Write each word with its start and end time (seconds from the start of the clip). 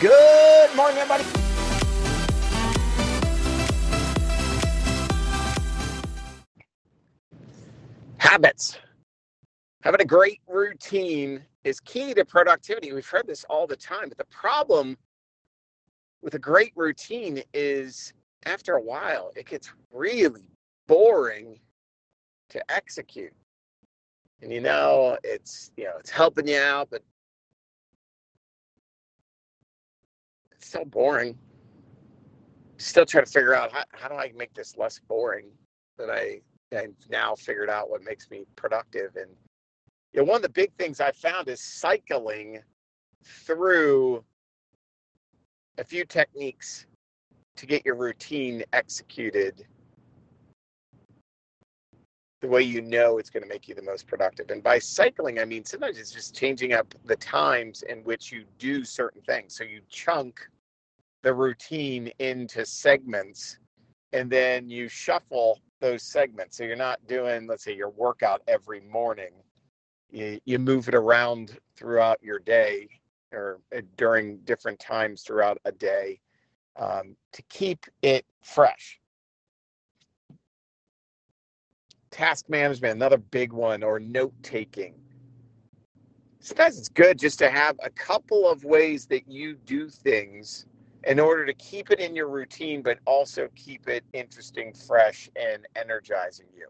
Good 0.00 0.74
morning, 0.74 0.96
everybody. 0.96 1.24
Habits. 8.16 8.78
Having 9.82 10.00
a 10.00 10.04
great 10.06 10.40
routine 10.48 11.44
is 11.64 11.80
key 11.80 12.14
to 12.14 12.24
productivity. 12.24 12.94
We've 12.94 13.06
heard 13.06 13.26
this 13.26 13.44
all 13.50 13.66
the 13.66 13.76
time, 13.76 14.08
but 14.08 14.16
the 14.16 14.24
problem 14.24 14.96
with 16.22 16.32
a 16.32 16.38
great 16.38 16.72
routine 16.76 17.42
is 17.52 18.14
after 18.46 18.76
a 18.76 18.82
while, 18.82 19.32
it 19.36 19.44
gets 19.44 19.70
really 19.92 20.48
boring 20.86 21.60
to 22.48 22.72
execute. 22.72 23.34
And 24.40 24.50
you 24.50 24.62
know, 24.62 25.18
it's 25.22 25.72
you 25.76 25.84
know, 25.84 25.98
it's 25.98 26.08
helping 26.08 26.48
you 26.48 26.56
out, 26.56 26.88
but 26.90 27.02
so 30.70 30.84
boring. 30.84 31.36
Still 32.78 33.04
trying 33.04 33.24
to 33.24 33.30
figure 33.30 33.54
out 33.54 33.72
how, 33.72 33.84
how 33.92 34.08
do 34.08 34.14
I 34.14 34.32
make 34.36 34.54
this 34.54 34.76
less 34.76 35.00
boring 35.08 35.46
that 35.98 36.10
I 36.10 36.40
I've 36.76 36.94
now 37.10 37.34
figured 37.34 37.68
out 37.68 37.90
what 37.90 38.04
makes 38.04 38.30
me 38.30 38.44
productive. 38.54 39.16
And 39.16 39.30
you 40.12 40.20
know, 40.20 40.24
one 40.24 40.36
of 40.36 40.42
the 40.42 40.48
big 40.48 40.72
things 40.78 41.00
I 41.00 41.10
found 41.12 41.48
is 41.48 41.60
cycling 41.60 42.60
through 43.24 44.24
a 45.78 45.84
few 45.84 46.04
techniques 46.04 46.86
to 47.56 47.66
get 47.66 47.84
your 47.84 47.96
routine 47.96 48.62
executed 48.72 49.66
the 52.40 52.48
way 52.48 52.62
you 52.62 52.80
know 52.80 53.18
it's 53.18 53.28
going 53.28 53.42
to 53.42 53.48
make 53.48 53.68
you 53.68 53.74
the 53.74 53.82
most 53.82 54.06
productive. 54.06 54.50
And 54.50 54.62
by 54.62 54.78
cycling, 54.78 55.40
I 55.40 55.44
mean 55.44 55.64
sometimes 55.64 55.98
it's 55.98 56.10
just 56.10 56.34
changing 56.34 56.72
up 56.72 56.94
the 57.04 57.16
times 57.16 57.82
in 57.82 57.98
which 57.98 58.32
you 58.32 58.44
do 58.58 58.84
certain 58.84 59.20
things. 59.22 59.54
So 59.54 59.64
you 59.64 59.80
chunk 59.90 60.48
the 61.22 61.32
routine 61.32 62.10
into 62.18 62.64
segments 62.64 63.58
and 64.12 64.30
then 64.30 64.68
you 64.68 64.88
shuffle 64.88 65.60
those 65.80 66.02
segments. 66.02 66.56
So 66.56 66.64
you're 66.64 66.76
not 66.76 67.06
doing, 67.06 67.46
let's 67.46 67.64
say, 67.64 67.74
your 67.74 67.90
workout 67.90 68.42
every 68.48 68.80
morning. 68.80 69.32
You, 70.10 70.40
you 70.44 70.58
move 70.58 70.88
it 70.88 70.94
around 70.94 71.58
throughout 71.76 72.18
your 72.22 72.38
day 72.38 72.88
or 73.32 73.60
uh, 73.76 73.80
during 73.96 74.38
different 74.38 74.80
times 74.80 75.22
throughout 75.22 75.58
a 75.64 75.72
day 75.72 76.20
um, 76.76 77.16
to 77.32 77.42
keep 77.42 77.86
it 78.02 78.24
fresh. 78.42 78.98
Task 82.10 82.48
management, 82.48 82.96
another 82.96 83.18
big 83.18 83.52
one, 83.52 83.84
or 83.84 84.00
note 84.00 84.34
taking. 84.42 84.94
Sometimes 86.40 86.78
it's 86.78 86.88
good 86.88 87.18
just 87.18 87.38
to 87.38 87.50
have 87.50 87.76
a 87.84 87.90
couple 87.90 88.48
of 88.48 88.64
ways 88.64 89.06
that 89.06 89.28
you 89.28 89.54
do 89.54 89.88
things 89.88 90.66
in 91.04 91.18
order 91.18 91.46
to 91.46 91.54
keep 91.54 91.90
it 91.90 92.00
in 92.00 92.14
your 92.14 92.28
routine, 92.28 92.82
but 92.82 92.98
also 93.06 93.48
keep 93.54 93.88
it 93.88 94.04
interesting, 94.12 94.72
fresh, 94.72 95.30
and 95.36 95.66
energizing 95.76 96.46
you. 96.54 96.66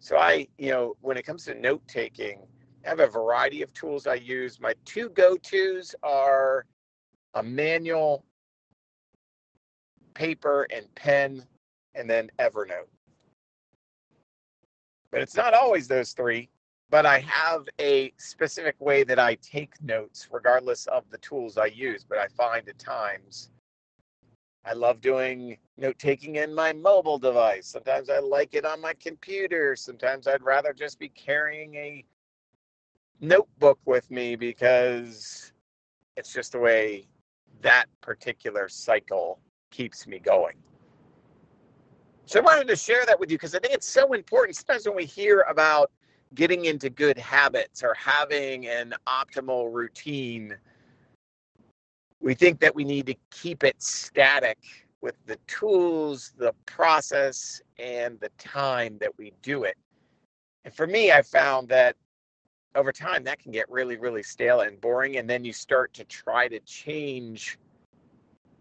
So, 0.00 0.16
I, 0.16 0.46
you 0.58 0.70
know, 0.70 0.96
when 1.00 1.16
it 1.16 1.26
comes 1.26 1.44
to 1.46 1.54
note 1.54 1.82
taking, 1.88 2.46
I 2.84 2.90
have 2.90 3.00
a 3.00 3.06
variety 3.06 3.62
of 3.62 3.72
tools 3.72 4.06
I 4.06 4.14
use. 4.14 4.60
My 4.60 4.74
two 4.84 5.08
go 5.10 5.36
tos 5.36 5.94
are 6.02 6.66
a 7.34 7.42
manual, 7.42 8.24
paper, 10.14 10.66
and 10.72 10.92
pen, 10.94 11.44
and 11.94 12.08
then 12.08 12.30
Evernote. 12.38 12.88
But 15.10 15.22
it's 15.22 15.34
not 15.34 15.54
always 15.54 15.88
those 15.88 16.12
three 16.12 16.48
but 16.90 17.04
I 17.04 17.20
have 17.20 17.68
a 17.78 18.12
specific 18.16 18.76
way 18.80 19.04
that 19.04 19.18
I 19.18 19.34
take 19.36 19.80
notes, 19.82 20.28
regardless 20.30 20.86
of 20.86 21.04
the 21.10 21.18
tools 21.18 21.58
I 21.58 21.66
use. 21.66 22.04
But 22.04 22.18
I 22.18 22.28
find 22.28 22.68
at 22.68 22.78
times 22.78 23.50
I 24.64 24.72
love 24.72 25.00
doing 25.00 25.58
note 25.76 25.98
taking 25.98 26.36
in 26.36 26.54
my 26.54 26.72
mobile 26.72 27.18
device. 27.18 27.66
Sometimes 27.66 28.10
I 28.10 28.18
like 28.18 28.54
it 28.54 28.64
on 28.64 28.80
my 28.80 28.94
computer. 28.94 29.76
Sometimes 29.76 30.26
I'd 30.26 30.42
rather 30.42 30.72
just 30.72 30.98
be 30.98 31.08
carrying 31.10 31.74
a 31.74 32.04
notebook 33.20 33.78
with 33.84 34.10
me 34.10 34.36
because 34.36 35.52
it's 36.16 36.32
just 36.32 36.52
the 36.52 36.58
way 36.58 37.08
that 37.60 37.86
particular 38.00 38.68
cycle 38.68 39.40
keeps 39.70 40.06
me 40.06 40.18
going. 40.18 40.56
So 42.26 42.40
I 42.40 42.42
wanted 42.42 42.68
to 42.68 42.76
share 42.76 43.06
that 43.06 43.18
with 43.18 43.30
you 43.30 43.38
because 43.38 43.54
I 43.54 43.58
think 43.58 43.74
it's 43.74 43.88
so 43.88 44.12
important. 44.12 44.56
Sometimes 44.56 44.86
when 44.86 44.96
we 44.96 45.06
hear 45.06 45.46
about 45.48 45.90
getting 46.34 46.66
into 46.66 46.90
good 46.90 47.18
habits 47.18 47.82
or 47.82 47.94
having 47.94 48.66
an 48.66 48.94
optimal 49.06 49.72
routine, 49.72 50.56
we 52.20 52.34
think 52.34 52.60
that 52.60 52.74
we 52.74 52.84
need 52.84 53.06
to 53.06 53.14
keep 53.30 53.64
it 53.64 53.80
static 53.82 54.58
with 55.00 55.14
the 55.26 55.36
tools, 55.46 56.34
the 56.36 56.52
process, 56.66 57.62
and 57.78 58.18
the 58.20 58.30
time 58.38 58.98
that 58.98 59.16
we 59.16 59.32
do 59.42 59.64
it. 59.64 59.76
And 60.64 60.74
for 60.74 60.86
me, 60.86 61.12
I 61.12 61.22
found 61.22 61.68
that 61.68 61.96
over 62.74 62.92
time 62.92 63.24
that 63.24 63.38
can 63.38 63.52
get 63.52 63.70
really, 63.70 63.96
really 63.96 64.22
stale 64.22 64.60
and 64.60 64.80
boring. 64.80 65.16
And 65.16 65.28
then 65.28 65.44
you 65.44 65.52
start 65.52 65.94
to 65.94 66.04
try 66.04 66.48
to 66.48 66.60
change 66.60 67.58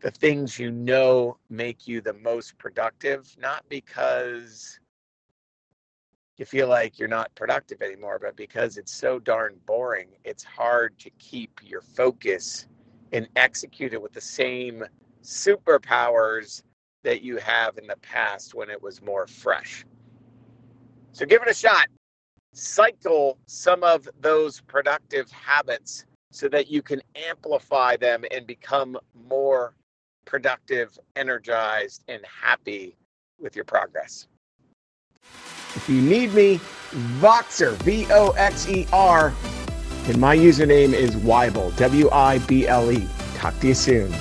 the 0.00 0.10
things 0.10 0.58
you 0.58 0.70
know 0.70 1.38
make 1.48 1.88
you 1.88 2.00
the 2.00 2.12
most 2.14 2.56
productive, 2.58 3.34
not 3.40 3.64
because 3.68 4.78
you 6.38 6.46
feel 6.46 6.68
like 6.68 6.98
you're 6.98 7.08
not 7.08 7.34
productive 7.34 7.82
anymore, 7.82 8.18
but 8.20 8.36
because 8.36 8.76
it's 8.76 8.92
so 8.92 9.18
darn 9.18 9.56
boring, 9.66 10.08
it's 10.24 10.44
hard 10.44 10.98
to 10.98 11.10
keep 11.18 11.60
your 11.62 11.80
focus 11.80 12.66
and 13.12 13.28
execute 13.36 13.92
it 13.92 14.02
with 14.02 14.12
the 14.12 14.20
same 14.20 14.84
superpowers 15.22 16.62
that 17.04 17.22
you 17.22 17.36
have 17.38 17.78
in 17.78 17.86
the 17.86 17.96
past 17.96 18.54
when 18.54 18.68
it 18.70 18.82
was 18.82 19.00
more 19.00 19.26
fresh. 19.26 19.84
So 21.12 21.24
give 21.24 21.42
it 21.42 21.48
a 21.48 21.54
shot. 21.54 21.86
Cycle 22.52 23.38
some 23.46 23.82
of 23.82 24.08
those 24.20 24.60
productive 24.60 25.30
habits 25.30 26.04
so 26.32 26.48
that 26.48 26.70
you 26.70 26.82
can 26.82 27.00
amplify 27.14 27.96
them 27.96 28.24
and 28.30 28.46
become 28.46 28.98
more 29.28 29.74
productive, 30.24 30.98
energized, 31.14 32.04
and 32.08 32.20
happy 32.26 32.96
with 33.38 33.56
your 33.56 33.64
progress. 33.64 34.28
If 35.76 35.88
you 35.88 36.00
need 36.00 36.32
me, 36.32 36.58
Voxer, 37.20 37.76
V 37.82 38.06
O 38.10 38.30
X 38.30 38.68
E 38.68 38.86
R, 38.92 39.32
and 40.08 40.18
my 40.18 40.36
username 40.36 40.94
is 40.94 41.14
Wible, 41.16 41.76
W 41.76 42.10
I 42.10 42.38
B 42.38 42.66
L 42.66 42.90
E. 42.90 43.06
Talk 43.34 43.58
to 43.60 43.68
you 43.68 43.74
soon. 43.74 44.12